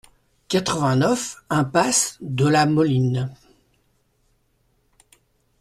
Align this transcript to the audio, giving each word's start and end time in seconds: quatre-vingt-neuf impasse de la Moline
quatre-vingt-neuf 0.47 1.43
impasse 1.51 2.17
de 2.21 2.47
la 2.47 2.65
Moline 2.65 3.29